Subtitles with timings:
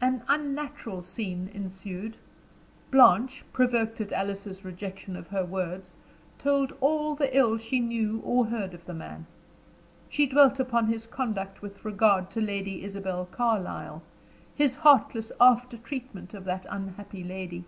[0.00, 2.16] An unnatural scene ensued.
[2.92, 5.98] Blanche, provoked at Alice's rejection of her words,
[6.38, 9.26] told all the ill she knew or heard of the man;
[10.08, 14.00] she dwelt upon his conduct with regard to Lady Isabel Carlyle,
[14.54, 17.64] his heartless after treatment of that unhappy lady.